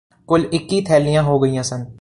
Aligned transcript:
ਕੁਲ 0.29 0.47
ਇੱਕੀ 0.53 0.81
ਥੈਲੀਆਂ 0.81 1.23
ਹੋ 1.23 1.39
ਗਈਆਂ 1.39 1.63
ਸਨ 1.63 1.85